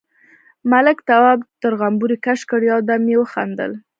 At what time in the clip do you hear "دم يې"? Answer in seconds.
2.87-3.17